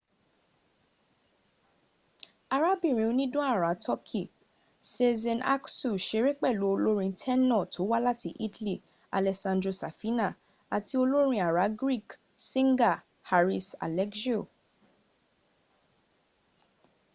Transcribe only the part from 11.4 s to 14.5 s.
ara greek singer haris alexiou